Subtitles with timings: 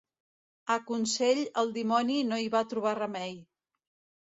[0.75, 3.39] A Consell el dimoni no hi va trobar remei.